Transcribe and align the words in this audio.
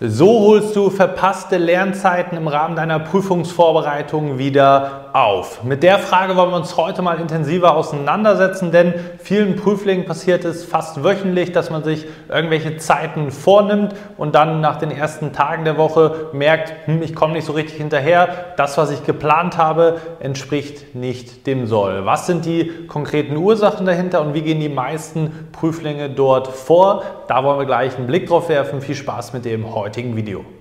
So 0.00 0.28
holst 0.42 0.76
du 0.76 0.90
verpasste 0.90 1.56
Lernzeiten 1.56 2.38
im 2.38 2.46
Rahmen 2.46 2.76
deiner 2.76 3.00
Prüfungsvorbereitung 3.00 4.38
wieder 4.38 5.10
auf. 5.12 5.64
Mit 5.64 5.82
der 5.82 5.98
Frage 5.98 6.36
wollen 6.36 6.50
wir 6.50 6.56
uns 6.56 6.76
heute 6.76 7.02
mal 7.02 7.18
intensiver 7.18 7.74
auseinandersetzen, 7.74 8.70
denn 8.70 8.94
vielen 9.18 9.56
Prüflingen 9.56 10.06
passiert 10.06 10.44
es 10.44 10.64
fast 10.64 11.02
wöchentlich, 11.02 11.50
dass 11.50 11.70
man 11.70 11.82
sich 11.82 12.06
irgendwelche 12.28 12.76
Zeiten 12.76 13.32
vornimmt 13.32 13.96
und 14.16 14.36
dann 14.36 14.60
nach 14.60 14.76
den 14.76 14.92
ersten 14.92 15.32
Tagen 15.32 15.64
der 15.64 15.78
Woche 15.78 16.28
merkt, 16.32 16.72
hm, 16.84 17.02
ich 17.02 17.16
komme 17.16 17.32
nicht 17.32 17.46
so 17.46 17.52
richtig 17.52 17.78
hinterher, 17.78 18.28
das, 18.56 18.78
was 18.78 18.92
ich 18.92 19.04
geplant 19.04 19.58
habe, 19.58 19.96
entspricht 20.20 20.94
nicht 20.94 21.48
dem 21.48 21.66
Soll. 21.66 22.06
Was 22.06 22.26
sind 22.26 22.44
die 22.44 22.86
konkreten 22.86 23.36
Ursachen 23.36 23.84
dahinter 23.84 24.20
und 24.20 24.34
wie 24.34 24.42
gehen 24.42 24.60
die 24.60 24.68
meisten 24.68 25.48
Prüflinge 25.50 26.08
dort 26.08 26.46
vor? 26.46 27.02
Da 27.26 27.42
wollen 27.42 27.58
wir 27.58 27.66
gleich 27.66 27.96
einen 27.96 28.06
Blick 28.06 28.28
drauf 28.28 28.48
werfen. 28.48 28.80
Viel 28.80 28.94
Spaß 28.94 29.32
mit 29.32 29.44
dem 29.44 29.74
heute 29.74 29.87
heutigen 29.88 30.14
Video. 30.14 30.57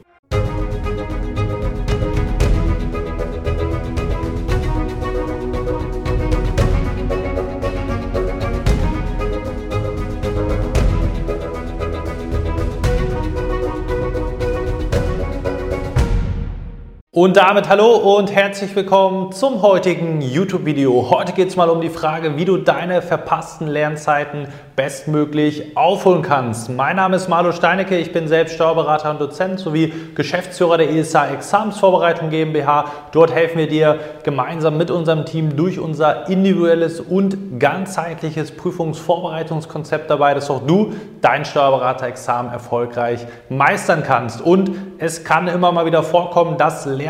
Und 17.18 17.36
damit 17.36 17.68
hallo 17.68 17.96
und 17.96 18.32
herzlich 18.32 18.76
willkommen 18.76 19.32
zum 19.32 19.64
heutigen 19.64 20.22
YouTube-Video. 20.22 21.10
Heute 21.10 21.34
geht 21.34 21.48
es 21.48 21.56
mal 21.56 21.68
um 21.68 21.82
die 21.82 21.90
Frage, 21.90 22.38
wie 22.38 22.46
du 22.46 22.58
deine 22.58 23.02
verpassten 23.02 23.66
Lernzeiten 23.66 24.48
bestmöglich 24.76 25.76
aufholen 25.76 26.22
kannst. 26.22 26.70
Mein 26.70 26.98
Name 26.98 27.16
ist 27.16 27.28
Marlo 27.28 27.52
Steinecke, 27.54 27.98
ich 27.98 28.14
bin 28.14 28.28
selbst 28.28 28.54
Steuerberater 28.54 29.10
und 29.10 29.20
Dozent 29.20 29.60
sowie 29.60 29.92
Geschäftsführer 30.14 30.78
der 30.78 30.92
ESA 30.92 31.30
Examensvorbereitung 31.30 32.30
GmbH. 32.30 32.86
Dort 33.12 33.34
helfen 33.34 33.58
wir 33.58 33.68
dir 33.68 33.98
gemeinsam 34.22 34.78
mit 34.78 34.92
unserem 34.92 35.26
Team 35.26 35.56
durch 35.56 35.80
unser 35.80 36.30
individuelles 36.30 37.00
und 37.00 37.60
ganzheitliches 37.60 38.52
Prüfungsvorbereitungskonzept 38.52 40.08
dabei, 40.12 40.36
dass 40.36 40.52
auch 40.52 40.62
du 40.68 40.94
dein 41.22 41.46
Steuerberaterexamen 41.46 42.52
erfolgreich 42.52 43.26
meistern 43.50 44.04
kannst. 44.06 44.40
Und 44.40 44.70
es 45.00 45.24
kann 45.24 45.48
immer 45.48 45.72
mal 45.72 45.88
wieder 45.88 46.04
vorkommen, 46.04 46.60
dass 46.60 46.86
Lernzeiten 46.86 47.07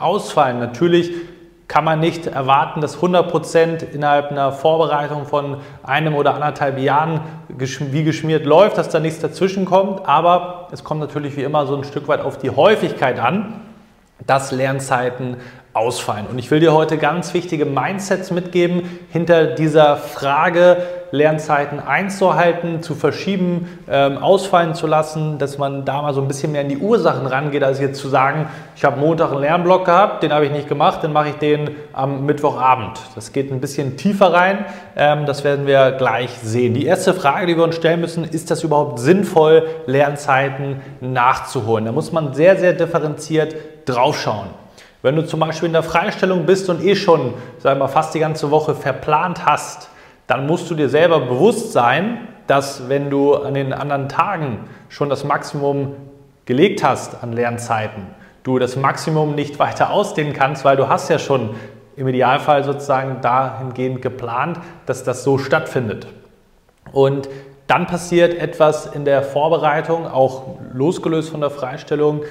ausfallen. 0.00 0.58
Natürlich 0.58 1.12
kann 1.68 1.84
man 1.84 2.00
nicht 2.00 2.26
erwarten, 2.26 2.80
dass 2.82 2.98
100% 2.98 3.92
innerhalb 3.92 4.30
einer 4.30 4.52
Vorbereitung 4.52 5.24
von 5.24 5.56
einem 5.82 6.14
oder 6.14 6.34
anderthalb 6.34 6.78
Jahren 6.78 7.20
wie 7.48 8.04
geschmiert 8.04 8.44
läuft, 8.44 8.76
dass 8.76 8.90
da 8.90 9.00
nichts 9.00 9.20
dazwischen 9.20 9.64
kommt. 9.64 10.06
Aber 10.06 10.68
es 10.70 10.84
kommt 10.84 11.00
natürlich 11.00 11.36
wie 11.36 11.42
immer 11.42 11.66
so 11.66 11.74
ein 11.74 11.84
Stück 11.84 12.08
weit 12.08 12.20
auf 12.20 12.36
die 12.36 12.50
Häufigkeit 12.50 13.18
an, 13.18 13.54
dass 14.26 14.52
Lernzeiten 14.52 15.38
ausfallen. 15.72 16.26
Und 16.26 16.38
ich 16.38 16.50
will 16.50 16.60
dir 16.60 16.74
heute 16.74 16.98
ganz 16.98 17.32
wichtige 17.32 17.64
Mindsets 17.64 18.30
mitgeben 18.30 18.98
hinter 19.10 19.46
dieser 19.46 19.96
Frage, 19.96 20.76
Lernzeiten 21.12 21.78
einzuhalten, 21.78 22.82
zu 22.82 22.94
verschieben, 22.94 23.68
ähm, 23.88 24.16
ausfallen 24.16 24.74
zu 24.74 24.86
lassen, 24.86 25.38
dass 25.38 25.58
man 25.58 25.84
da 25.84 26.00
mal 26.00 26.14
so 26.14 26.22
ein 26.22 26.26
bisschen 26.26 26.52
mehr 26.52 26.62
in 26.62 26.70
die 26.70 26.78
Ursachen 26.78 27.26
rangeht, 27.26 27.62
als 27.62 27.80
jetzt 27.80 28.00
zu 28.00 28.08
sagen, 28.08 28.48
ich 28.74 28.84
habe 28.84 28.98
Montag 28.98 29.30
einen 29.30 29.42
Lernblock 29.42 29.84
gehabt, 29.84 30.22
den 30.22 30.32
habe 30.32 30.46
ich 30.46 30.52
nicht 30.52 30.68
gemacht, 30.68 31.00
dann 31.02 31.12
mache 31.12 31.28
ich 31.28 31.34
den 31.36 31.70
am 31.92 32.24
Mittwochabend. 32.24 32.98
Das 33.14 33.32
geht 33.32 33.52
ein 33.52 33.60
bisschen 33.60 33.98
tiefer 33.98 34.32
rein, 34.32 34.64
ähm, 34.96 35.26
das 35.26 35.44
werden 35.44 35.66
wir 35.66 35.92
gleich 35.92 36.30
sehen. 36.42 36.72
Die 36.72 36.86
erste 36.86 37.12
Frage, 37.12 37.46
die 37.46 37.56
wir 37.58 37.64
uns 37.64 37.76
stellen 37.76 38.00
müssen, 38.00 38.24
ist 38.24 38.50
das 38.50 38.64
überhaupt 38.64 38.98
sinnvoll, 38.98 39.66
Lernzeiten 39.84 40.80
nachzuholen? 41.02 41.84
Da 41.84 41.92
muss 41.92 42.10
man 42.10 42.32
sehr, 42.32 42.56
sehr 42.56 42.72
differenziert 42.72 43.54
draufschauen. 43.84 44.48
Wenn 45.02 45.16
du 45.16 45.26
zum 45.26 45.40
Beispiel 45.40 45.66
in 45.66 45.72
der 45.72 45.82
Freistellung 45.82 46.46
bist 46.46 46.70
und 46.70 46.82
eh 46.82 46.94
schon, 46.94 47.34
sagen 47.58 47.80
wir 47.80 47.86
mal, 47.86 47.88
fast 47.88 48.14
die 48.14 48.20
ganze 48.20 48.50
Woche 48.50 48.74
verplant 48.74 49.44
hast, 49.44 49.90
dann 50.32 50.46
musst 50.46 50.70
du 50.70 50.74
dir 50.74 50.88
selber 50.88 51.20
bewusst 51.20 51.72
sein, 51.72 52.26
dass 52.46 52.88
wenn 52.88 53.10
du 53.10 53.34
an 53.34 53.52
den 53.52 53.74
anderen 53.74 54.08
Tagen 54.08 54.60
schon 54.88 55.10
das 55.10 55.24
Maximum 55.24 55.94
gelegt 56.46 56.82
hast 56.82 57.22
an 57.22 57.34
Lernzeiten, 57.34 58.06
du 58.42 58.58
das 58.58 58.76
Maximum 58.76 59.34
nicht 59.34 59.58
weiter 59.58 59.90
ausdehnen 59.90 60.32
kannst, 60.32 60.64
weil 60.64 60.78
du 60.78 60.88
hast 60.88 61.10
ja 61.10 61.18
schon 61.18 61.50
im 61.96 62.08
Idealfall 62.08 62.64
sozusagen 62.64 63.20
dahingehend 63.20 64.00
geplant, 64.00 64.58
dass 64.86 65.04
das 65.04 65.22
so 65.22 65.36
stattfindet. 65.36 66.06
Und 66.92 67.28
dann 67.66 67.86
passiert 67.86 68.32
etwas 68.32 68.86
in 68.86 69.04
der 69.04 69.22
Vorbereitung, 69.22 70.06
auch 70.06 70.56
losgelöst 70.72 71.28
von 71.28 71.42
der 71.42 71.50
Freistellung, 71.50 72.22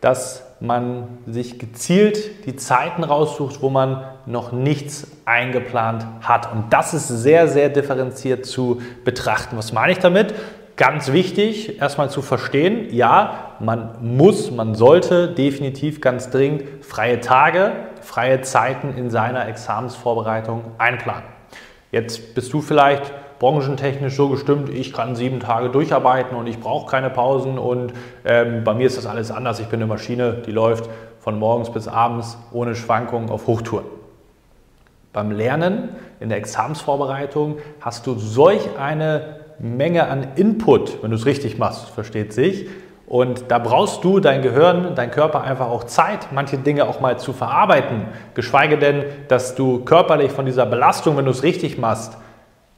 dass 0.00 0.44
man 0.60 1.18
sich 1.26 1.58
gezielt 1.58 2.46
die 2.46 2.56
Zeiten 2.56 3.04
raussucht, 3.04 3.62
wo 3.62 3.70
man 3.70 4.04
noch 4.26 4.52
nichts 4.52 5.06
eingeplant 5.24 6.06
hat. 6.22 6.52
Und 6.52 6.72
das 6.72 6.94
ist 6.94 7.08
sehr, 7.08 7.48
sehr 7.48 7.68
differenziert 7.70 8.46
zu 8.46 8.80
betrachten. 9.04 9.56
Was 9.56 9.72
meine 9.72 9.92
ich 9.92 9.98
damit? 9.98 10.34
Ganz 10.76 11.12
wichtig, 11.12 11.80
erstmal 11.80 12.08
zu 12.08 12.22
verstehen, 12.22 12.86
ja, 12.90 13.54
man 13.60 13.96
muss, 14.00 14.50
man 14.50 14.74
sollte 14.74 15.28
definitiv 15.28 16.00
ganz 16.00 16.30
dringend 16.30 16.64
freie 16.84 17.20
Tage, 17.20 17.72
freie 18.00 18.40
Zeiten 18.40 18.94
in 18.96 19.10
seiner 19.10 19.46
Examensvorbereitung 19.46 20.64
einplanen. 20.78 21.24
Jetzt 21.92 22.34
bist 22.34 22.52
du 22.52 22.62
vielleicht 22.62 23.12
branchentechnisch 23.40 24.14
so 24.14 24.28
gestimmt, 24.28 24.68
ich 24.68 24.92
kann 24.92 25.16
sieben 25.16 25.40
Tage 25.40 25.70
durcharbeiten 25.70 26.36
und 26.36 26.46
ich 26.46 26.60
brauche 26.60 26.88
keine 26.88 27.08
Pausen 27.08 27.58
und 27.58 27.94
ähm, 28.24 28.62
bei 28.64 28.74
mir 28.74 28.86
ist 28.86 28.98
das 28.98 29.06
alles 29.06 29.30
anders. 29.30 29.58
Ich 29.60 29.66
bin 29.66 29.80
eine 29.80 29.88
Maschine, 29.88 30.34
die 30.46 30.52
läuft 30.52 30.88
von 31.20 31.38
morgens 31.38 31.70
bis 31.70 31.88
abends 31.88 32.38
ohne 32.52 32.74
Schwankungen 32.74 33.30
auf 33.30 33.46
Hochtouren. 33.46 33.86
Beim 35.14 35.32
Lernen 35.32 35.88
in 36.20 36.28
der 36.28 36.36
Examsvorbereitung 36.36 37.56
hast 37.80 38.06
du 38.06 38.14
solch 38.14 38.78
eine 38.78 39.40
Menge 39.58 40.06
an 40.06 40.28
Input, 40.36 41.02
wenn 41.02 41.10
du 41.10 41.16
es 41.16 41.24
richtig 41.24 41.58
machst, 41.58 41.88
versteht 41.88 42.34
sich. 42.34 42.68
Und 43.06 43.46
da 43.48 43.58
brauchst 43.58 44.04
du, 44.04 44.20
dein 44.20 44.42
Gehirn, 44.42 44.92
dein 44.94 45.10
Körper 45.10 45.42
einfach 45.42 45.68
auch 45.68 45.84
Zeit, 45.84 46.28
manche 46.30 46.58
Dinge 46.58 46.86
auch 46.86 47.00
mal 47.00 47.18
zu 47.18 47.32
verarbeiten. 47.32 48.04
Geschweige 48.34 48.78
denn, 48.78 49.02
dass 49.28 49.54
du 49.54 49.80
körperlich 49.84 50.30
von 50.30 50.46
dieser 50.46 50.66
Belastung, 50.66 51.16
wenn 51.16 51.24
du 51.24 51.30
es 51.32 51.42
richtig 51.42 51.76
machst, 51.76 52.16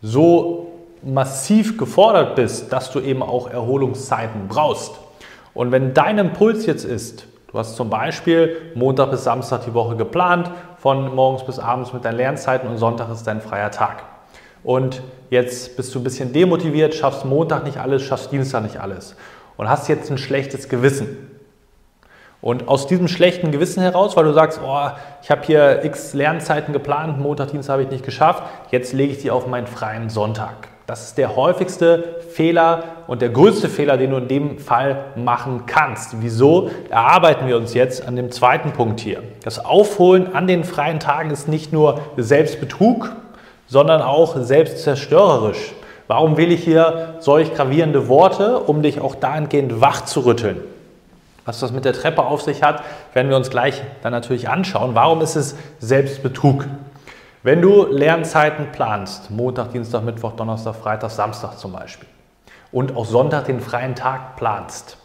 so 0.03 0.73
massiv 1.03 1.79
gefordert 1.79 2.37
bist, 2.37 2.73
dass 2.73 2.91
du 2.91 3.01
eben 3.01 3.23
auch 3.23 3.49
Erholungszeiten 3.49 4.49
brauchst. 4.49 4.93
Und 5.55 5.73
wenn 5.73 5.95
dein 5.95 6.19
Impuls 6.19 6.67
jetzt 6.67 6.85
ist, 6.85 7.27
du 7.49 7.59
hast 7.59 7.77
zum 7.77 7.89
Beispiel 7.89 8.57
Montag 8.75 9.11
bis 9.11 9.25
Samstag 9.25 9.65
die 9.65 9.75
Woche 9.75 9.97
geplant, 9.97 10.51
von 10.79 11.15
morgens 11.15 11.45
bis 11.45 11.59
abends 11.59 11.93
mit 11.93 12.05
deinen 12.05 12.17
Lernzeiten 12.17 12.69
und 12.69 12.79
Sonntag 12.79 13.11
ist 13.11 13.25
dein 13.25 13.41
freier 13.41 13.71
Tag. 13.71 14.03
Und 14.65 15.03
jetzt 15.31 15.77
bist 15.77 15.95
du 15.95 16.01
ein 16.01 16.05
bisschen 16.05 16.33
demotiviert, 16.33 16.95
schaffst 16.95 17.25
Montag 17.25 17.65
nicht 17.65 17.79
alles, 17.79 18.03
schaffst 18.03 18.33
Dienstag 18.33 18.63
nicht 18.63 18.79
alles 18.79 19.17
und 19.57 19.69
hast 19.69 19.89
jetzt 19.89 20.11
ein 20.11 20.19
schlechtes 20.19 20.69
Gewissen. 20.69 21.32
Und 22.43 22.67
aus 22.67 22.89
diesem 22.89 23.07
schlechten 23.07 23.53
Gewissen 23.53 23.85
heraus, 23.85 24.17
weil 24.17 24.25
du 24.25 24.33
sagst, 24.33 24.61
oh, 24.67 24.89
ich 25.23 25.31
habe 25.31 25.43
hier 25.47 25.85
x 25.85 26.13
Lernzeiten 26.13 26.73
geplant, 26.73 27.21
Montag, 27.21 27.53
Dienstag 27.53 27.75
habe 27.75 27.85
ich 27.85 27.91
nicht 27.91 28.05
geschafft, 28.05 28.43
jetzt 28.73 28.93
lege 28.93 29.13
ich 29.13 29.23
die 29.23 29.31
auf 29.31 29.47
meinen 29.47 29.69
freien 29.69 30.11
Sonntag. 30.11 30.69
Das 30.89 31.05
ist 31.05 31.19
der 31.19 31.37
häufigste 31.37 32.17
Fehler 32.33 32.83
und 33.07 33.23
der 33.23 33.29
größte 33.29 33.69
Fehler, 33.69 33.97
den 33.97 34.11
du 34.11 34.17
in 34.17 34.27
dem 34.27 34.59
Fall 34.59 35.05
machen 35.15 35.67
kannst. 35.67 36.21
Wieso 36.21 36.69
erarbeiten 36.91 37.47
wir 37.47 37.57
uns 37.57 37.75
jetzt 37.75 38.09
an 38.09 38.17
dem 38.17 38.33
zweiten 38.33 38.73
Punkt 38.73 38.99
hier? 38.99 39.23
Das 39.45 39.65
Aufholen 39.65 40.35
an 40.35 40.49
den 40.49 40.65
freien 40.65 40.99
Tagen 40.99 41.31
ist 41.31 41.47
nicht 41.47 41.73
nur 41.73 42.01
Selbstbetrug, 42.17 43.13
sondern 43.69 44.03
auch 44.03 44.37
selbstzerstörerisch. 44.37 45.75
Warum 46.09 46.37
wähle 46.37 46.55
ich 46.55 46.65
hier 46.65 47.15
solch 47.21 47.55
gravierende 47.55 48.09
Worte, 48.09 48.59
um 48.59 48.83
dich 48.83 49.01
auch 49.01 49.15
dahingehend 49.15 49.81
wach 49.81 50.05
zu 50.05 50.27
rütteln? 50.27 50.72
Was 51.45 51.61
das 51.61 51.73
mit 51.73 51.85
der 51.85 51.93
Treppe 51.93 52.23
auf 52.23 52.43
sich 52.43 52.63
hat, 52.63 52.83
werden 53.15 53.29
wir 53.29 53.37
uns 53.37 53.51
gleich 53.51 53.83
dann 54.03 54.13
natürlich 54.13 54.49
anschauen. 54.49 54.95
Warum 54.95 55.21
ist 55.21 55.37
es 55.37 55.57
Selbstbetrug? 55.81 56.67
Wenn 57.43 57.61
du 57.61 57.87
Lernzeiten 57.87 58.71
planst, 58.71 59.31
Montag, 59.31 59.73
Dienstag, 59.73 60.05
Mittwoch, 60.05 60.33
Donnerstag, 60.33 60.77
Freitag, 60.77 61.11
Samstag 61.11 61.59
zum 61.59 61.73
Beispiel, 61.73 62.09
und 62.71 62.97
auch 62.97 63.05
Sonntag 63.05 63.47
den 63.47 63.61
freien 63.61 63.97
Tag 63.97 64.37
planst, 64.37 64.97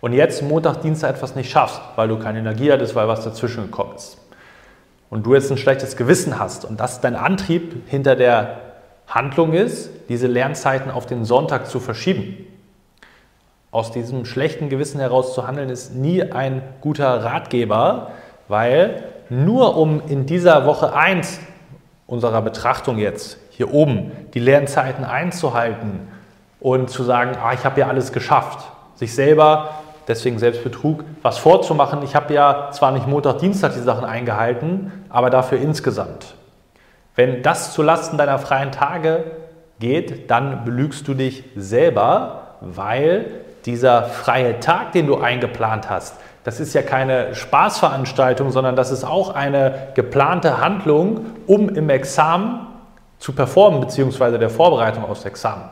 und 0.00 0.12
jetzt 0.12 0.42
Montag, 0.42 0.82
Dienstag 0.82 1.10
etwas 1.10 1.36
nicht 1.36 1.50
schaffst, 1.50 1.80
weil 1.94 2.08
du 2.08 2.18
keine 2.18 2.40
Energie 2.40 2.72
hattest, 2.72 2.96
weil 2.96 3.06
was 3.06 3.22
dazwischen 3.22 3.66
gekommen 3.66 3.94
ist, 3.94 4.18
und 5.10 5.24
du 5.24 5.34
jetzt 5.34 5.50
ein 5.52 5.58
schlechtes 5.58 5.96
Gewissen 5.96 6.40
hast 6.40 6.64
und 6.64 6.80
das 6.80 7.00
dein 7.00 7.14
Antrieb 7.14 7.88
hinter 7.88 8.16
der 8.16 8.58
Handlung 9.06 9.52
ist, 9.52 9.90
diese 10.08 10.26
Lernzeiten 10.26 10.90
auf 10.90 11.06
den 11.06 11.24
Sonntag 11.24 11.68
zu 11.68 11.78
verschieben, 11.78 12.44
aus 13.76 13.92
diesem 13.92 14.24
schlechten 14.24 14.70
Gewissen 14.70 15.00
heraus 15.00 15.34
zu 15.34 15.46
handeln, 15.46 15.68
ist 15.68 15.94
nie 15.94 16.22
ein 16.22 16.62
guter 16.80 17.22
Ratgeber, 17.22 18.12
weil 18.48 19.04
nur 19.28 19.76
um 19.76 20.00
in 20.08 20.24
dieser 20.24 20.64
Woche 20.64 20.96
1 20.96 21.40
unserer 22.06 22.40
Betrachtung 22.40 22.96
jetzt 22.96 23.36
hier 23.50 23.74
oben 23.74 24.12
die 24.32 24.38
Lernzeiten 24.38 25.04
einzuhalten 25.04 26.08
und 26.58 26.88
zu 26.88 27.02
sagen, 27.02 27.32
ah, 27.38 27.52
ich 27.52 27.66
habe 27.66 27.78
ja 27.78 27.88
alles 27.88 28.12
geschafft, 28.12 28.66
sich 28.94 29.14
selber 29.14 29.68
deswegen 30.08 30.38
Selbstbetrug, 30.38 31.04
was 31.20 31.36
vorzumachen. 31.36 32.02
Ich 32.02 32.16
habe 32.16 32.32
ja 32.32 32.70
zwar 32.72 32.92
nicht 32.92 33.06
Montag, 33.06 33.40
Dienstag 33.40 33.74
die 33.74 33.80
Sachen 33.80 34.06
eingehalten, 34.06 34.90
aber 35.10 35.28
dafür 35.28 35.58
insgesamt. 35.58 36.34
Wenn 37.14 37.42
das 37.42 37.74
zulasten 37.74 38.16
deiner 38.16 38.38
freien 38.38 38.72
Tage 38.72 39.24
geht, 39.80 40.30
dann 40.30 40.64
belügst 40.64 41.06
du 41.06 41.12
dich 41.12 41.44
selber, 41.56 42.56
weil 42.62 43.44
dieser 43.66 44.04
freie 44.04 44.60
Tag, 44.60 44.92
den 44.92 45.06
du 45.06 45.18
eingeplant 45.18 45.90
hast, 45.90 46.14
das 46.44 46.60
ist 46.60 46.74
ja 46.74 46.82
keine 46.82 47.34
Spaßveranstaltung, 47.34 48.52
sondern 48.52 48.76
das 48.76 48.92
ist 48.92 49.02
auch 49.02 49.34
eine 49.34 49.88
geplante 49.94 50.60
Handlung, 50.60 51.26
um 51.48 51.68
im 51.68 51.90
Examen 51.90 52.68
zu 53.18 53.32
performen, 53.32 53.80
beziehungsweise 53.80 54.38
der 54.38 54.50
Vorbereitung 54.50 55.04
aufs 55.04 55.24
Examen. 55.24 55.64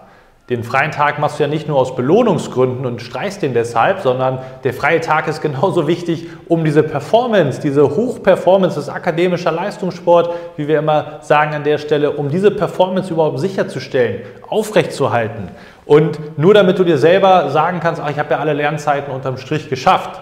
Den 0.50 0.62
freien 0.62 0.90
Tag 0.90 1.18
machst 1.18 1.38
du 1.38 1.44
ja 1.44 1.48
nicht 1.48 1.68
nur 1.68 1.78
aus 1.78 1.96
Belohnungsgründen 1.96 2.84
und 2.84 3.00
streichst 3.00 3.40
den 3.40 3.54
deshalb, 3.54 4.00
sondern 4.00 4.40
der 4.62 4.74
freie 4.74 5.00
Tag 5.00 5.26
ist 5.26 5.40
genauso 5.42 5.86
wichtig, 5.88 6.26
um 6.48 6.64
diese 6.64 6.82
Performance, 6.82 7.62
diese 7.62 7.96
Hochperformance, 7.96 8.76
das 8.76 8.90
akademischer 8.90 9.52
Leistungssport, 9.52 10.34
wie 10.56 10.68
wir 10.68 10.80
immer 10.80 11.20
sagen 11.22 11.54
an 11.54 11.64
der 11.64 11.78
Stelle, 11.78 12.10
um 12.10 12.28
diese 12.28 12.50
Performance 12.50 13.10
überhaupt 13.10 13.38
sicherzustellen, 13.40 14.20
aufrechtzuerhalten. 14.46 15.48
Und 15.86 16.38
nur 16.38 16.52
damit 16.52 16.78
du 16.78 16.84
dir 16.84 16.98
selber 16.98 17.48
sagen 17.48 17.80
kannst, 17.80 18.02
ach, 18.02 18.10
ich 18.10 18.18
habe 18.18 18.34
ja 18.34 18.38
alle 18.38 18.52
Lernzeiten 18.52 19.14
unterm 19.14 19.38
Strich 19.38 19.70
geschafft. 19.70 20.20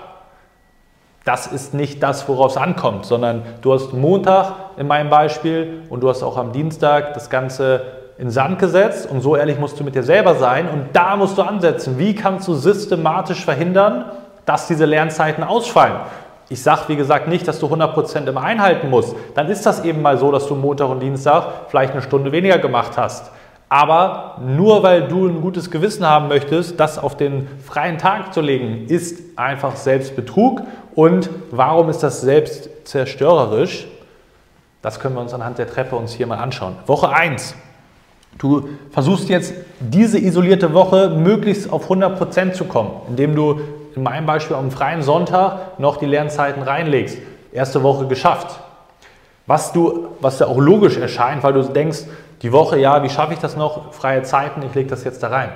Das 1.24 1.48
ist 1.48 1.74
nicht 1.74 2.02
das, 2.02 2.28
worauf 2.28 2.52
es 2.52 2.56
ankommt, 2.56 3.06
sondern 3.06 3.42
du 3.60 3.72
hast 3.72 3.92
Montag 3.92 4.54
in 4.76 4.86
meinem 4.86 5.10
Beispiel 5.10 5.82
und 5.88 6.00
du 6.00 6.08
hast 6.08 6.22
auch 6.22 6.36
am 6.36 6.52
Dienstag 6.52 7.14
das 7.14 7.30
Ganze 7.30 8.01
in 8.22 8.30
Sand 8.30 8.60
gesetzt 8.60 9.10
und 9.10 9.20
so 9.20 9.34
ehrlich 9.34 9.58
musst 9.58 9.80
du 9.80 9.82
mit 9.82 9.96
dir 9.96 10.04
selber 10.04 10.36
sein 10.36 10.68
und 10.68 10.90
da 10.92 11.16
musst 11.16 11.36
du 11.36 11.42
ansetzen. 11.42 11.98
Wie 11.98 12.14
kannst 12.14 12.46
du 12.46 12.54
systematisch 12.54 13.44
verhindern, 13.44 14.04
dass 14.44 14.68
diese 14.68 14.84
Lernzeiten 14.84 15.42
ausfallen? 15.42 15.96
Ich 16.48 16.62
sage, 16.62 16.82
wie 16.86 16.94
gesagt, 16.94 17.26
nicht, 17.26 17.48
dass 17.48 17.58
du 17.58 17.66
100% 17.66 18.28
immer 18.28 18.42
einhalten 18.42 18.90
musst. 18.90 19.16
Dann 19.34 19.48
ist 19.48 19.66
das 19.66 19.84
eben 19.84 20.02
mal 20.02 20.18
so, 20.18 20.30
dass 20.30 20.46
du 20.46 20.54
Montag 20.54 20.88
und 20.90 21.00
Dienstag 21.00 21.46
vielleicht 21.66 21.94
eine 21.94 22.02
Stunde 22.02 22.30
weniger 22.30 22.58
gemacht 22.58 22.92
hast. 22.96 23.32
Aber 23.68 24.36
nur 24.46 24.84
weil 24.84 25.08
du 25.08 25.26
ein 25.26 25.40
gutes 25.40 25.68
Gewissen 25.68 26.06
haben 26.06 26.28
möchtest, 26.28 26.78
das 26.78 27.00
auf 27.00 27.16
den 27.16 27.48
freien 27.60 27.98
Tag 27.98 28.32
zu 28.32 28.40
legen, 28.40 28.86
ist 28.86 29.36
einfach 29.36 29.74
Selbstbetrug. 29.74 30.62
Und 30.94 31.28
warum 31.50 31.88
ist 31.88 32.04
das 32.04 32.20
selbstzerstörerisch? 32.20 33.88
Das 34.80 35.00
können 35.00 35.16
wir 35.16 35.22
uns 35.22 35.34
anhand 35.34 35.58
der 35.58 35.66
Treppe 35.66 35.96
uns 35.96 36.12
hier 36.12 36.28
mal 36.28 36.38
anschauen. 36.38 36.76
Woche 36.86 37.08
1. 37.08 37.56
Du 38.38 38.68
versuchst 38.90 39.28
jetzt 39.28 39.54
diese 39.80 40.18
isolierte 40.18 40.74
Woche 40.74 41.10
möglichst 41.10 41.72
auf 41.72 41.90
100% 41.90 42.52
zu 42.52 42.64
kommen, 42.64 42.90
indem 43.08 43.34
du 43.34 43.60
in 43.94 44.02
meinem 44.02 44.26
Beispiel 44.26 44.56
am 44.56 44.70
freien 44.70 45.02
Sonntag 45.02 45.78
noch 45.78 45.96
die 45.98 46.06
Lernzeiten 46.06 46.62
reinlegst. 46.62 47.18
Erste 47.52 47.82
Woche 47.82 48.06
geschafft. 48.06 48.58
Was, 49.46 49.72
du, 49.72 50.08
was 50.20 50.38
ja 50.38 50.46
auch 50.46 50.58
logisch 50.58 50.96
erscheint, 50.96 51.42
weil 51.42 51.52
du 51.52 51.62
denkst, 51.62 52.04
die 52.42 52.52
Woche, 52.52 52.78
ja, 52.78 53.02
wie 53.02 53.10
schaffe 53.10 53.34
ich 53.34 53.38
das 53.38 53.56
noch? 53.56 53.92
Freie 53.92 54.22
Zeiten, 54.22 54.62
ich 54.62 54.74
lege 54.74 54.88
das 54.88 55.04
jetzt 55.04 55.22
da 55.22 55.28
rein. 55.28 55.50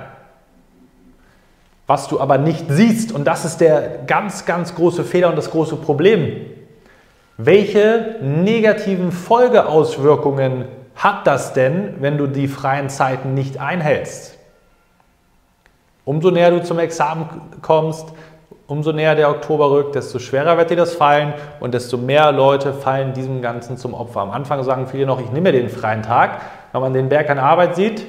Was 1.87 2.07
du 2.07 2.19
aber 2.19 2.37
nicht 2.37 2.65
siehst, 2.69 3.13
und 3.13 3.25
das 3.25 3.45
ist 3.45 3.59
der 3.59 3.99
ganz, 4.07 4.45
ganz 4.45 4.75
große 4.75 5.03
Fehler 5.03 5.29
und 5.29 5.37
das 5.37 5.51
große 5.51 5.77
Problem, 5.77 6.45
welche 7.37 8.17
negativen 8.21 9.11
Folgeauswirkungen 9.11 10.65
hat 10.97 11.27
das 11.27 11.53
denn, 11.53 11.95
wenn 11.99 12.17
du 12.17 12.27
die 12.27 12.47
freien 12.47 12.89
Zeiten 12.89 13.33
nicht 13.33 13.59
einhältst? 13.59 14.37
Umso 16.05 16.31
näher 16.31 16.51
du 16.51 16.63
zum 16.63 16.79
Examen 16.79 17.27
kommst, 17.61 18.13
umso 18.67 18.91
näher 18.91 19.15
der 19.15 19.29
Oktober 19.29 19.71
rückt, 19.71 19.95
desto 19.95 20.19
schwerer 20.19 20.57
wird 20.57 20.69
dir 20.69 20.75
das 20.75 20.95
fallen 20.95 21.33
und 21.59 21.73
desto 21.73 21.97
mehr 21.97 22.31
Leute 22.31 22.73
fallen 22.73 23.13
diesem 23.13 23.41
Ganzen 23.41 23.77
zum 23.77 23.93
Opfer. 23.93 24.21
Am 24.21 24.31
Anfang 24.31 24.63
sagen 24.63 24.87
viele 24.87 25.05
noch, 25.05 25.21
ich 25.21 25.31
nehme 25.31 25.51
den 25.51 25.69
freien 25.69 26.03
Tag. 26.03 26.41
Wenn 26.71 26.81
man 26.81 26.93
den 26.93 27.09
Berg 27.09 27.29
an 27.29 27.39
Arbeit 27.39 27.75
sieht, 27.75 28.05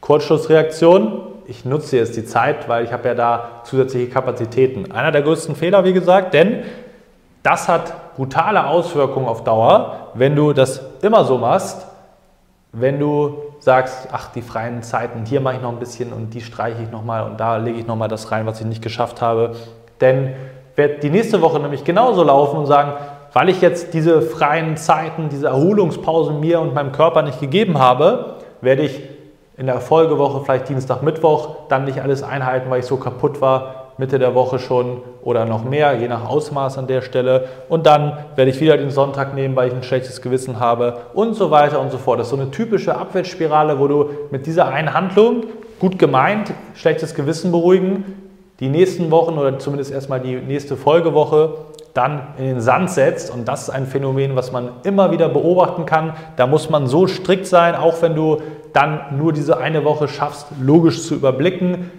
Kurzschlussreaktion, 0.00 1.22
ich 1.46 1.64
nutze 1.64 1.96
jetzt 1.96 2.16
die 2.16 2.24
Zeit, 2.24 2.68
weil 2.68 2.84
ich 2.84 2.92
habe 2.92 3.08
ja 3.08 3.14
da 3.14 3.62
zusätzliche 3.64 4.08
Kapazitäten. 4.08 4.92
Einer 4.92 5.12
der 5.12 5.22
größten 5.22 5.56
Fehler, 5.56 5.84
wie 5.84 5.94
gesagt, 5.94 6.34
denn 6.34 6.64
das 7.42 7.68
hat 7.68 8.16
brutale 8.16 8.66
Auswirkungen 8.66 9.26
auf 9.26 9.44
Dauer, 9.44 10.10
wenn 10.14 10.36
du 10.36 10.52
das 10.52 10.82
immer 11.02 11.24
so 11.24 11.38
machst, 11.38 11.87
wenn 12.80 12.98
du 12.98 13.38
sagst, 13.58 14.08
ach, 14.12 14.32
die 14.32 14.42
freien 14.42 14.82
Zeiten, 14.82 15.24
hier 15.24 15.40
mache 15.40 15.56
ich 15.56 15.62
noch 15.62 15.72
ein 15.72 15.78
bisschen 15.78 16.12
und 16.12 16.34
die 16.34 16.40
streiche 16.40 16.82
ich 16.82 16.90
nochmal 16.90 17.24
und 17.28 17.38
da 17.38 17.56
lege 17.56 17.78
ich 17.78 17.86
nochmal 17.86 18.08
das 18.08 18.30
rein, 18.30 18.46
was 18.46 18.60
ich 18.60 18.66
nicht 18.66 18.82
geschafft 18.82 19.20
habe. 19.20 19.56
Denn 20.00 20.34
wird 20.76 21.02
die 21.02 21.10
nächste 21.10 21.42
Woche 21.42 21.58
nämlich 21.58 21.84
genauso 21.84 22.22
laufen 22.22 22.58
und 22.58 22.66
sagen, 22.66 22.92
weil 23.32 23.48
ich 23.48 23.60
jetzt 23.60 23.94
diese 23.94 24.22
freien 24.22 24.76
Zeiten, 24.76 25.28
diese 25.28 25.48
Erholungspausen 25.48 26.40
mir 26.40 26.60
und 26.60 26.74
meinem 26.74 26.92
Körper 26.92 27.22
nicht 27.22 27.40
gegeben 27.40 27.78
habe, 27.78 28.36
werde 28.60 28.82
ich 28.82 29.00
in 29.56 29.66
der 29.66 29.80
Folgewoche, 29.80 30.44
vielleicht 30.44 30.68
Dienstag, 30.68 31.02
Mittwoch, 31.02 31.68
dann 31.68 31.84
nicht 31.84 32.00
alles 32.00 32.22
einhalten, 32.22 32.70
weil 32.70 32.80
ich 32.80 32.86
so 32.86 32.96
kaputt 32.96 33.40
war, 33.40 33.77
Mitte 33.98 34.18
der 34.18 34.34
Woche 34.34 34.58
schon 34.58 34.98
oder 35.22 35.44
noch 35.44 35.64
mehr, 35.64 35.94
je 35.94 36.08
nach 36.08 36.28
Ausmaß 36.28 36.78
an 36.78 36.86
der 36.86 37.02
Stelle. 37.02 37.48
Und 37.68 37.86
dann 37.86 38.16
werde 38.36 38.50
ich 38.50 38.60
wieder 38.60 38.76
den 38.76 38.90
Sonntag 38.90 39.34
nehmen, 39.34 39.56
weil 39.56 39.68
ich 39.68 39.74
ein 39.74 39.82
schlechtes 39.82 40.22
Gewissen 40.22 40.60
habe 40.60 40.98
und 41.14 41.34
so 41.34 41.50
weiter 41.50 41.80
und 41.80 41.90
so 41.90 41.98
fort. 41.98 42.20
Das 42.20 42.28
ist 42.28 42.30
so 42.30 42.40
eine 42.40 42.50
typische 42.50 42.96
Abwärtsspirale, 42.96 43.78
wo 43.78 43.88
du 43.88 44.10
mit 44.30 44.46
dieser 44.46 44.68
einen 44.68 44.94
Handlung, 44.94 45.44
gut 45.80 45.98
gemeint, 45.98 46.52
schlechtes 46.74 47.14
Gewissen 47.14 47.50
beruhigen, 47.50 48.04
die 48.60 48.68
nächsten 48.68 49.10
Wochen 49.10 49.36
oder 49.36 49.58
zumindest 49.58 49.92
erstmal 49.92 50.20
die 50.20 50.36
nächste 50.36 50.76
Folgewoche 50.76 51.54
dann 51.94 52.28
in 52.38 52.44
den 52.44 52.60
Sand 52.60 52.90
setzt. 52.90 53.32
Und 53.32 53.48
das 53.48 53.62
ist 53.62 53.70
ein 53.70 53.86
Phänomen, 53.86 54.36
was 54.36 54.52
man 54.52 54.70
immer 54.84 55.10
wieder 55.10 55.28
beobachten 55.28 55.86
kann. 55.86 56.14
Da 56.36 56.46
muss 56.46 56.70
man 56.70 56.86
so 56.86 57.08
strikt 57.08 57.46
sein, 57.46 57.74
auch 57.74 58.00
wenn 58.02 58.14
du 58.14 58.42
dann 58.72 59.00
nur 59.16 59.32
diese 59.32 59.58
eine 59.58 59.84
Woche 59.84 60.06
schaffst, 60.06 60.46
logisch 60.60 61.02
zu 61.02 61.14
überblicken. 61.14 61.90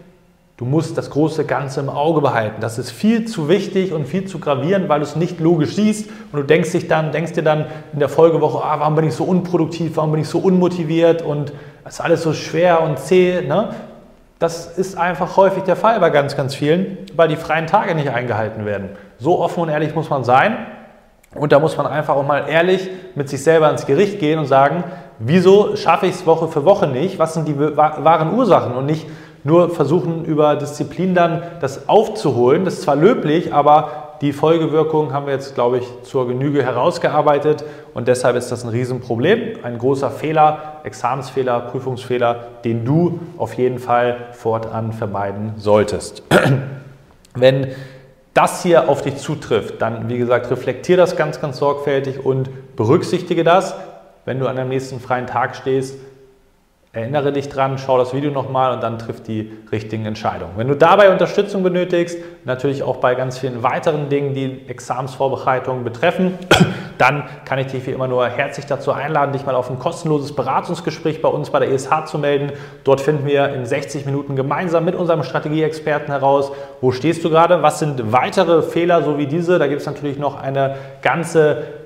Du 0.59 0.65
musst 0.65 0.97
das 0.97 1.09
große 1.09 1.45
Ganze 1.45 1.79
im 1.79 1.87
Auge 1.87 2.19
behalten. 2.19 2.59
Das 2.59 2.77
ist 2.77 2.91
viel 2.91 3.23
zu 3.23 3.47
wichtig 3.47 3.93
und 3.93 4.05
viel 4.05 4.25
zu 4.25 4.39
gravierend, 4.39 4.89
weil 4.89 4.99
du 4.99 5.05
es 5.05 5.15
nicht 5.15 5.39
logisch 5.39 5.75
siehst 5.75 6.09
und 6.33 6.37
du 6.37 6.43
denkst, 6.43 6.73
dich 6.73 6.89
dann, 6.89 7.13
denkst 7.13 7.31
dir 7.31 7.43
dann 7.43 7.67
in 7.93 7.99
der 7.99 8.09
Folgewoche, 8.09 8.61
ah, 8.61 8.77
warum 8.77 8.95
bin 8.95 9.07
ich 9.07 9.13
so 9.13 9.23
unproduktiv, 9.23 9.95
warum 9.95 10.11
bin 10.11 10.19
ich 10.19 10.27
so 10.27 10.39
unmotiviert 10.39 11.21
und 11.21 11.53
es 11.85 11.93
ist 11.93 12.01
alles 12.01 12.23
so 12.23 12.33
schwer 12.33 12.83
und 12.83 12.99
zäh. 12.99 13.39
Ne? 13.39 13.69
Das 14.37 14.77
ist 14.77 14.97
einfach 14.97 15.37
häufig 15.37 15.63
der 15.63 15.77
Fall 15.77 15.97
bei 16.01 16.09
ganz, 16.09 16.35
ganz 16.35 16.55
vielen, 16.55 16.97
weil 17.15 17.29
die 17.29 17.37
freien 17.37 17.65
Tage 17.65 17.95
nicht 17.95 18.09
eingehalten 18.09 18.65
werden. 18.65 18.89
So 19.17 19.39
offen 19.39 19.61
und 19.61 19.69
ehrlich 19.69 19.95
muss 19.95 20.09
man 20.09 20.25
sein. 20.25 20.57
Und 21.35 21.53
da 21.53 21.59
muss 21.59 21.77
man 21.77 21.87
einfach 21.87 22.17
auch 22.17 22.27
mal 22.27 22.49
ehrlich 22.49 22.89
mit 23.15 23.29
sich 23.29 23.41
selber 23.41 23.71
ins 23.71 23.85
Gericht 23.85 24.19
gehen 24.19 24.39
und 24.39 24.47
sagen, 24.47 24.83
wieso 25.19 25.77
schaffe 25.77 26.07
ich 26.07 26.15
es 26.15 26.25
Woche 26.25 26.49
für 26.49 26.65
Woche 26.65 26.87
nicht? 26.87 27.17
Was 27.17 27.33
sind 27.33 27.47
die 27.47 27.57
wahren 27.57 28.33
Ursachen? 28.33 28.73
Und 28.73 28.87
nicht, 28.87 29.05
nur 29.43 29.69
versuchen 29.69 30.25
über 30.25 30.55
Disziplin 30.55 31.15
dann 31.15 31.43
das 31.61 31.87
aufzuholen. 31.87 32.65
Das 32.65 32.75
ist 32.75 32.81
zwar 32.83 32.95
löblich, 32.95 33.53
aber 33.53 34.09
die 34.21 34.33
Folgewirkung 34.33 35.13
haben 35.13 35.27
wir 35.27 35.33
jetzt, 35.33 35.55
glaube 35.55 35.77
ich, 35.77 35.87
zur 36.03 36.27
Genüge 36.27 36.61
herausgearbeitet 36.61 37.63
und 37.93 38.09
deshalb 38.09 38.35
ist 38.35 38.51
das 38.51 38.65
ein 38.65 38.69
Riesenproblem, 38.69 39.59
ein 39.63 39.77
großer 39.77 40.11
Fehler, 40.11 40.81
Examensfehler, 40.83 41.61
Prüfungsfehler, 41.61 42.47
den 42.65 42.83
du 42.83 43.19
auf 43.37 43.53
jeden 43.53 43.79
Fall 43.79 44.27
fortan 44.33 44.91
vermeiden 44.91 45.53
solltest. 45.55 46.23
Wenn 47.33 47.67
das 48.33 48.63
hier 48.63 48.89
auf 48.89 49.01
dich 49.01 49.17
zutrifft, 49.17 49.81
dann, 49.81 50.09
wie 50.09 50.17
gesagt, 50.17 50.51
reflektier 50.51 50.97
das 50.97 51.15
ganz, 51.15 51.39
ganz 51.39 51.57
sorgfältig 51.57 52.25
und 52.25 52.49
berücksichtige 52.75 53.43
das, 53.43 53.75
wenn 54.25 54.39
du 54.39 54.47
an 54.47 54.55
deinem 54.57 54.69
nächsten 54.69 54.99
freien 54.99 55.27
Tag 55.27 55.55
stehst 55.55 55.97
Erinnere 56.91 57.31
dich 57.31 57.49
dran, 57.49 57.77
schau 57.77 57.99
das 57.99 58.15
Video 58.15 58.31
nochmal 58.31 58.73
und 58.73 58.81
dann 58.81 58.97
triff 58.97 59.21
die 59.21 59.51
richtigen 59.71 60.07
Entscheidungen. 60.07 60.53
Wenn 60.55 60.67
du 60.67 60.75
dabei 60.75 61.11
Unterstützung 61.11 61.61
benötigst, 61.61 62.17
natürlich 62.45 62.81
auch 62.81 62.97
bei 62.97 63.13
ganz 63.13 63.37
vielen 63.37 63.61
weiteren 63.61 64.09
Dingen, 64.09 64.33
die 64.33 64.67
Examsvorbereitungen 64.67 65.83
betreffen, 65.83 66.39
dann 66.97 67.25
kann 67.45 67.59
ich 67.59 67.67
dich 67.67 67.85
wie 67.85 67.91
immer 67.91 68.07
nur 68.07 68.27
herzlich 68.27 68.65
dazu 68.65 68.91
einladen, 68.91 69.33
dich 69.33 69.45
mal 69.45 69.53
auf 69.53 69.69
ein 69.69 69.77
kostenloses 69.77 70.35
Beratungsgespräch 70.35 71.21
bei 71.21 71.29
uns 71.29 71.51
bei 71.51 71.59
der 71.59 71.71
ESH 71.71 72.05
zu 72.05 72.17
melden. 72.17 72.53
Dort 72.83 73.01
finden 73.01 73.27
wir 73.27 73.49
in 73.53 73.67
60 73.67 74.07
Minuten 74.07 74.35
gemeinsam 74.35 74.83
mit 74.83 74.95
unserem 74.95 75.21
Strategieexperten 75.21 76.11
heraus, 76.11 76.51
wo 76.81 76.91
stehst 76.91 77.23
du 77.23 77.29
gerade, 77.29 77.61
was 77.61 77.77
sind 77.77 78.11
weitere 78.11 78.63
Fehler 78.63 79.03
so 79.03 79.19
wie 79.19 79.27
diese. 79.27 79.59
Da 79.59 79.67
gibt 79.67 79.81
es 79.81 79.85
natürlich 79.85 80.17
noch 80.17 80.41
eine 80.41 80.77
ganze 81.03 81.78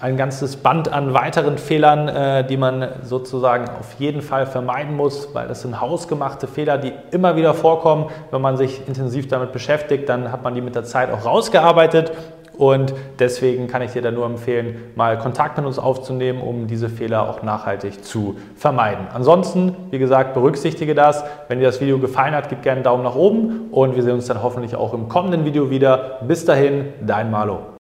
ein 0.00 0.16
ganzes 0.18 0.56
Band 0.56 0.92
an 0.92 1.14
weiteren 1.14 1.56
Fehlern, 1.56 2.08
äh, 2.08 2.46
die 2.46 2.58
man 2.58 2.86
sozusagen 3.02 3.68
auf 3.80 3.94
jeden 3.98 4.20
Fall 4.20 4.46
vermeiden 4.46 4.94
muss, 4.94 5.34
weil 5.34 5.48
das 5.48 5.62
sind 5.62 5.80
hausgemachte 5.80 6.46
Fehler, 6.46 6.76
die 6.76 6.92
immer 7.12 7.36
wieder 7.36 7.54
vorkommen. 7.54 8.10
Wenn 8.30 8.42
man 8.42 8.58
sich 8.58 8.86
intensiv 8.86 9.28
damit 9.28 9.52
beschäftigt, 9.52 10.08
dann 10.08 10.30
hat 10.30 10.42
man 10.42 10.54
die 10.54 10.60
mit 10.60 10.74
der 10.74 10.84
Zeit 10.84 11.10
auch 11.10 11.24
rausgearbeitet. 11.24 12.12
und 12.56 12.94
deswegen 13.18 13.66
kann 13.66 13.82
ich 13.82 13.92
dir 13.92 14.02
da 14.02 14.12
nur 14.12 14.26
empfehlen, 14.26 14.76
mal 14.94 15.18
Kontakt 15.18 15.56
mit 15.56 15.66
uns 15.66 15.80
aufzunehmen, 15.80 16.40
um 16.40 16.68
diese 16.68 16.88
Fehler 16.88 17.28
auch 17.28 17.42
nachhaltig 17.42 18.04
zu 18.04 18.36
vermeiden. 18.54 19.08
Ansonsten, 19.12 19.74
wie 19.90 19.98
gesagt, 19.98 20.34
berücksichtige 20.34 20.94
das. 20.94 21.24
Wenn 21.48 21.58
dir 21.58 21.66
das 21.66 21.80
Video 21.80 21.98
gefallen 21.98 22.32
hat, 22.32 22.48
gib 22.50 22.62
gerne 22.62 22.76
einen 22.76 22.84
Daumen 22.84 23.02
nach 23.02 23.16
oben 23.16 23.70
und 23.72 23.96
wir 23.96 24.04
sehen 24.04 24.14
uns 24.14 24.26
dann 24.26 24.40
hoffentlich 24.40 24.76
auch 24.76 24.94
im 24.94 25.08
kommenden 25.08 25.44
Video 25.44 25.70
wieder. 25.70 26.20
Bis 26.28 26.44
dahin, 26.44 26.92
dein 27.04 27.28
Malo. 27.30 27.73